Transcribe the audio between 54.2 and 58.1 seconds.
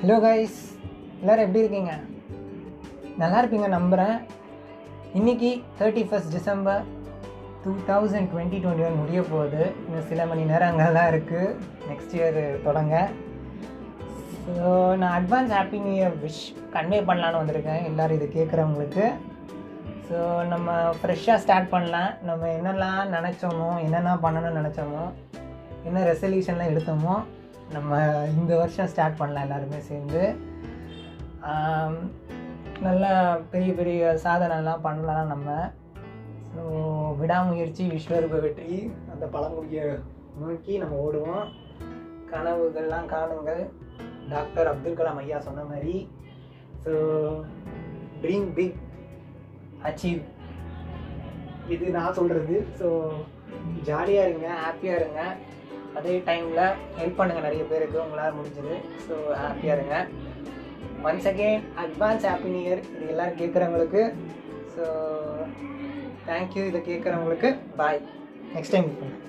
இருங்க ஹாப்பியாக இருங்க. அதே டைமில் ஹெல்ப் பண்ணுங்கள் நிறைய பேருக்கு